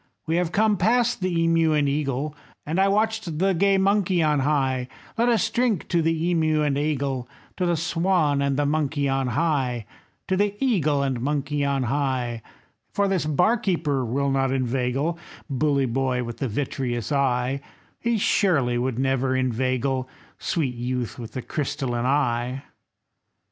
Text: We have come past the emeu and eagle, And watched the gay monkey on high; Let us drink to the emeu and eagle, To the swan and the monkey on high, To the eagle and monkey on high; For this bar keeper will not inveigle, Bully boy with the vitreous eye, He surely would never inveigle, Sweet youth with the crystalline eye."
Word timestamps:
We 0.25 0.37
have 0.37 0.51
come 0.51 0.77
past 0.77 1.21
the 1.21 1.45
emeu 1.47 1.73
and 1.77 1.87
eagle, 1.87 2.35
And 2.65 2.79
watched 2.79 3.37
the 3.37 3.53
gay 3.53 3.77
monkey 3.77 4.23
on 4.23 4.39
high; 4.39 4.87
Let 5.15 5.29
us 5.29 5.47
drink 5.51 5.87
to 5.89 6.01
the 6.01 6.33
emeu 6.33 6.63
and 6.65 6.75
eagle, 6.75 7.29
To 7.57 7.67
the 7.67 7.77
swan 7.77 8.41
and 8.41 8.57
the 8.57 8.65
monkey 8.65 9.07
on 9.07 9.27
high, 9.27 9.85
To 10.27 10.35
the 10.35 10.55
eagle 10.59 11.03
and 11.03 11.21
monkey 11.21 11.63
on 11.63 11.83
high; 11.83 12.41
For 12.91 13.07
this 13.07 13.27
bar 13.27 13.57
keeper 13.57 14.03
will 14.03 14.31
not 14.31 14.51
inveigle, 14.51 15.19
Bully 15.51 15.85
boy 15.85 16.23
with 16.23 16.39
the 16.39 16.47
vitreous 16.47 17.11
eye, 17.11 17.61
He 17.99 18.17
surely 18.17 18.79
would 18.79 18.97
never 18.97 19.35
inveigle, 19.35 20.09
Sweet 20.39 20.73
youth 20.73 21.19
with 21.19 21.33
the 21.33 21.43
crystalline 21.43 22.07
eye." 22.07 22.63